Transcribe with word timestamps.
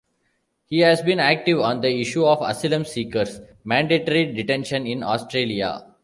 He 0.65 0.79
has 0.79 1.03
been 1.03 1.19
active 1.19 1.59
on 1.59 1.81
the 1.81 2.01
issue 2.01 2.25
of 2.25 2.41
asylum 2.41 2.85
seekers' 2.85 3.39
mandatory 3.63 4.33
detention 4.33 4.87
in 4.87 5.03
Australia. 5.03 5.85